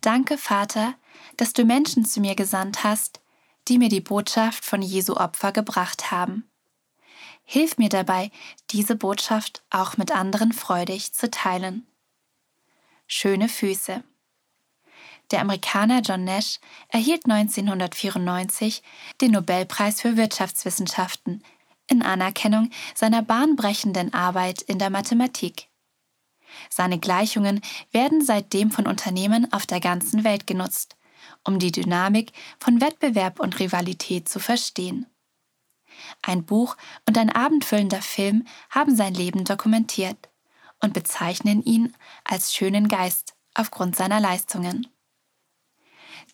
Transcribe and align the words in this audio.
Danke, 0.00 0.38
Vater, 0.38 0.94
dass 1.36 1.52
du 1.52 1.64
Menschen 1.64 2.04
zu 2.04 2.20
mir 2.20 2.34
gesandt 2.34 2.84
hast, 2.84 3.20
die 3.68 3.78
mir 3.78 3.88
die 3.88 4.00
Botschaft 4.00 4.64
von 4.64 4.82
Jesu 4.82 5.14
Opfer 5.14 5.52
gebracht 5.52 6.10
haben. 6.10 6.50
Hilf 7.44 7.78
mir 7.78 7.88
dabei, 7.88 8.30
diese 8.70 8.96
Botschaft 8.96 9.62
auch 9.70 9.96
mit 9.96 10.12
anderen 10.12 10.52
freudig 10.52 11.12
zu 11.12 11.30
teilen. 11.30 11.86
Schöne 13.06 13.48
Füße. 13.48 14.04
Der 15.30 15.40
Amerikaner 15.40 16.00
John 16.00 16.24
Nash 16.24 16.58
erhielt 16.88 17.26
1994 17.26 18.82
den 19.20 19.32
Nobelpreis 19.32 20.00
für 20.00 20.16
Wirtschaftswissenschaften 20.16 21.44
in 21.88 22.02
Anerkennung 22.02 22.70
seiner 22.94 23.22
bahnbrechenden 23.22 24.14
Arbeit 24.14 24.62
in 24.62 24.78
der 24.78 24.90
Mathematik. 24.90 25.69
Seine 26.68 26.98
Gleichungen 26.98 27.60
werden 27.92 28.24
seitdem 28.24 28.70
von 28.70 28.86
Unternehmen 28.86 29.52
auf 29.52 29.66
der 29.66 29.80
ganzen 29.80 30.24
Welt 30.24 30.46
genutzt, 30.46 30.96
um 31.44 31.58
die 31.58 31.72
Dynamik 31.72 32.32
von 32.58 32.80
Wettbewerb 32.80 33.40
und 33.40 33.58
Rivalität 33.58 34.28
zu 34.28 34.40
verstehen. 34.40 35.06
Ein 36.22 36.44
Buch 36.44 36.76
und 37.06 37.18
ein 37.18 37.30
abendfüllender 37.30 38.02
Film 38.02 38.46
haben 38.70 38.96
sein 38.96 39.14
Leben 39.14 39.44
dokumentiert 39.44 40.28
und 40.80 40.94
bezeichnen 40.94 41.62
ihn 41.62 41.94
als 42.24 42.54
schönen 42.54 42.88
Geist 42.88 43.34
aufgrund 43.54 43.96
seiner 43.96 44.20
Leistungen. 44.20 44.86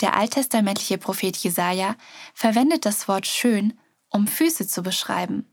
Der 0.01 0.15
alttestamentliche 0.17 0.99
Prophet 0.99 1.37
Jesaja 1.37 1.97
verwendet 2.35 2.85
das 2.85 3.09
Wort 3.09 3.27
schön, 3.27 3.79
um 4.11 4.27
Füße 4.27 4.69
zu 4.69 4.83
beschreiben. 4.83 5.53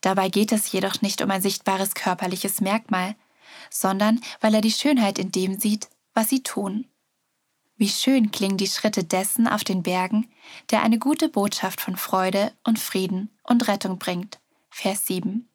Dabei 0.00 0.28
geht 0.28 0.52
es 0.52 0.70
jedoch 0.70 1.02
nicht 1.02 1.22
um 1.22 1.30
ein 1.30 1.42
sichtbares 1.42 1.94
körperliches 1.94 2.60
Merkmal, 2.60 3.16
sondern 3.70 4.20
weil 4.40 4.54
er 4.54 4.60
die 4.60 4.70
Schönheit 4.70 5.18
in 5.18 5.32
dem 5.32 5.58
sieht, 5.58 5.88
was 6.14 6.28
sie 6.28 6.42
tun. 6.42 6.86
Wie 7.76 7.88
schön 7.88 8.30
klingen 8.30 8.56
die 8.56 8.68
Schritte 8.68 9.02
dessen 9.02 9.48
auf 9.48 9.64
den 9.64 9.82
Bergen, 9.82 10.30
der 10.70 10.82
eine 10.82 10.98
gute 10.98 11.28
Botschaft 11.28 11.80
von 11.80 11.96
Freude 11.96 12.52
und 12.62 12.78
Frieden 12.78 13.36
und 13.42 13.66
Rettung 13.66 13.98
bringt. 13.98 14.38
Vers 14.70 15.06
7. 15.06 15.48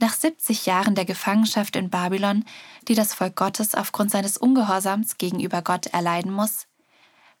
Nach 0.00 0.12
70 0.12 0.66
Jahren 0.66 0.94
der 0.94 1.04
Gefangenschaft 1.04 1.74
in 1.74 1.90
Babylon, 1.90 2.44
die 2.86 2.94
das 2.94 3.14
Volk 3.14 3.34
Gottes 3.34 3.74
aufgrund 3.74 4.12
seines 4.12 4.38
Ungehorsams 4.38 5.18
gegenüber 5.18 5.60
Gott 5.60 5.86
erleiden 5.86 6.30
muss, 6.30 6.68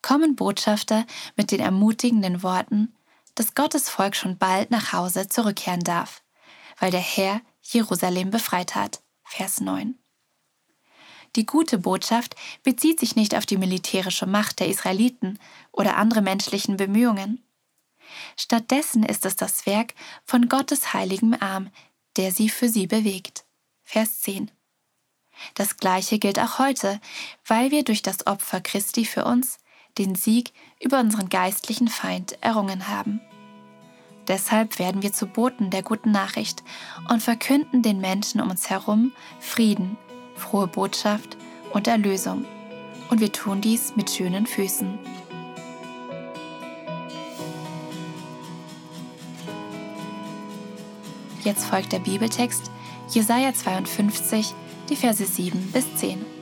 kommen 0.02 0.34
Botschafter 0.34 1.06
mit 1.36 1.52
den 1.52 1.60
ermutigenden 1.60 2.42
Worten, 2.42 2.94
dass 3.36 3.54
Gottes 3.54 3.88
Volk 3.88 4.16
schon 4.16 4.38
bald 4.38 4.72
nach 4.72 4.92
Hause 4.92 5.28
zurückkehren 5.28 5.84
darf, 5.84 6.22
weil 6.80 6.90
der 6.90 7.00
Herr 7.00 7.40
Jerusalem 7.62 8.30
befreit 8.30 8.74
hat. 8.74 9.02
Vers 9.28 9.60
9. 9.60 9.98
Die 11.36 11.44
gute 11.44 11.78
Botschaft 11.78 12.34
bezieht 12.62 12.98
sich 12.98 13.14
nicht 13.14 13.34
auf 13.36 13.44
die 13.44 13.58
militärische 13.58 14.26
Macht 14.26 14.60
der 14.60 14.68
Israeliten 14.68 15.38
oder 15.70 15.96
andere 15.96 16.22
menschlichen 16.22 16.78
Bemühungen. 16.78 17.44
Stattdessen 18.36 19.02
ist 19.02 19.26
es 19.26 19.36
das 19.36 19.66
Werk 19.66 19.94
von 20.24 20.48
Gottes 20.48 20.94
heiligem 20.94 21.36
Arm, 21.38 21.70
der 22.16 22.32
sie 22.32 22.48
für 22.48 22.70
sie 22.70 22.86
bewegt. 22.86 23.44
Vers 23.84 24.22
10. 24.22 24.50
Das 25.54 25.76
Gleiche 25.76 26.18
gilt 26.18 26.38
auch 26.38 26.58
heute, 26.58 27.00
weil 27.46 27.70
wir 27.70 27.84
durch 27.84 28.02
das 28.02 28.26
Opfer 28.26 28.60
Christi 28.60 29.04
für 29.04 29.24
uns 29.24 29.58
den 29.98 30.14
Sieg 30.14 30.52
über 30.82 31.00
unseren 31.00 31.28
geistlichen 31.28 31.88
Feind 31.88 32.42
errungen 32.42 32.88
haben. 32.88 33.20
Deshalb 34.28 34.78
werden 34.78 35.02
wir 35.02 35.12
zu 35.12 35.26
Boten 35.26 35.70
der 35.70 35.82
guten 35.82 36.12
Nachricht 36.12 36.62
und 37.08 37.22
verkünden 37.22 37.82
den 37.82 38.00
Menschen 38.00 38.40
um 38.42 38.50
uns 38.50 38.68
herum 38.68 39.12
Frieden, 39.40 39.96
frohe 40.36 40.66
Botschaft 40.66 41.38
und 41.72 41.88
Erlösung. 41.88 42.44
Und 43.10 43.20
wir 43.20 43.32
tun 43.32 43.62
dies 43.62 43.96
mit 43.96 44.10
schönen 44.10 44.46
Füßen. 44.46 44.98
Jetzt 51.42 51.64
folgt 51.64 51.92
der 51.92 52.00
Bibeltext 52.00 52.70
Jesaja 53.08 53.54
52, 53.54 54.54
die 54.90 54.96
Verse 54.96 55.24
7 55.24 55.72
bis 55.72 55.96
10. 55.96 56.37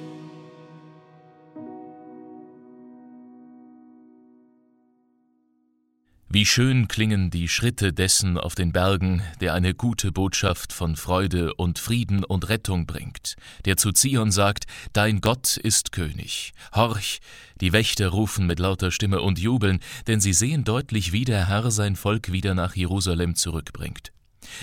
Wie 6.28 6.44
schön 6.44 6.88
klingen 6.88 7.31
die 7.31 7.47
Schritte 7.47 7.92
dessen 7.92 8.37
auf 8.37 8.56
den 8.56 8.72
Bergen, 8.72 9.22
der 9.41 9.54
eine 9.54 9.75
gute 9.75 10.10
Botschaft 10.10 10.72
von 10.72 10.97
Freude 10.97 11.54
und 11.54 11.78
Frieden 11.78 12.25
und 12.25 12.48
Rettung 12.48 12.84
bringt, 12.84 13.37
der 13.64 13.76
zu 13.76 13.92
Zion 13.92 14.32
sagt, 14.32 14.65
Dein 14.92 15.20
Gott 15.20 15.56
ist 15.56 15.92
König. 15.92 16.53
Horch, 16.75 17.20
die 17.60 17.72
Wächter 17.72 18.09
rufen 18.09 18.48
mit 18.48 18.59
lauter 18.59 18.91
Stimme 18.91 19.20
und 19.20 19.38
jubeln, 19.38 19.78
denn 20.09 20.20
sie 20.20 20.32
sehen 20.32 20.65
deutlich, 20.65 21.12
wie 21.12 21.25
der 21.25 21.47
Herr 21.47 21.70
sein 21.70 21.94
Volk 21.94 22.32
wieder 22.32 22.56
nach 22.56 22.75
Jerusalem 22.75 23.36
zurückbringt. 23.36 24.10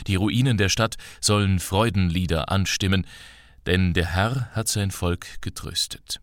Die 0.08 0.16
Ruinen 0.16 0.58
der 0.58 0.70
Stadt 0.70 0.98
sollen 1.22 1.60
Freudenlieder 1.60 2.52
anstimmen, 2.52 3.08
denn 3.66 3.94
der 3.94 4.08
Herr 4.08 4.50
hat 4.52 4.68
sein 4.68 4.92
Volk 4.92 5.42
getröstet. 5.42 6.20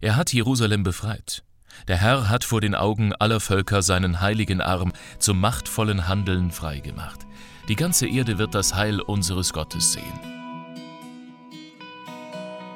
Er 0.00 0.16
hat 0.16 0.32
Jerusalem 0.32 0.82
befreit. 0.82 1.44
Der 1.88 1.96
Herr 1.96 2.28
hat 2.28 2.44
vor 2.44 2.60
den 2.60 2.74
Augen 2.74 3.14
aller 3.14 3.40
Völker 3.40 3.82
seinen 3.82 4.20
heiligen 4.20 4.60
Arm 4.60 4.92
zum 5.18 5.40
machtvollen 5.40 6.08
Handeln 6.08 6.50
freigemacht. 6.50 7.20
Die 7.68 7.76
ganze 7.76 8.06
Erde 8.06 8.38
wird 8.38 8.54
das 8.54 8.74
Heil 8.74 9.00
unseres 9.00 9.52
Gottes 9.52 9.92
sehen. 9.92 10.20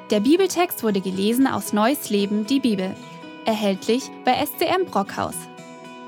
Der 0.09 0.19
Bibeltext 0.19 0.83
wurde 0.83 1.01
gelesen 1.01 1.45
aus 1.45 1.73
Neues 1.73 2.09
Leben, 2.09 2.47
die 2.47 2.59
Bibel. 2.59 2.95
Erhältlich 3.45 4.09
bei 4.25 4.43
SCM 4.43 4.89
Brockhaus. 4.89 5.35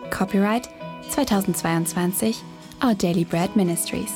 Copyright 0.09 0.67
2022 1.09 2.37
Our 2.83 2.95
Daily 2.95 3.25
Bread 3.25 3.55
Ministries. 3.55 4.11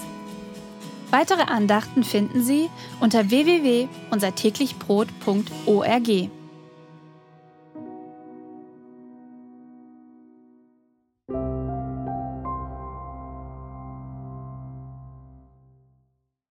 Weitere 1.12 1.44
Andachten 1.44 2.04
finden 2.04 2.44
Sie 2.44 2.68
unter 3.00 3.30
www.unsertäglichbrot.org. 3.30 6.30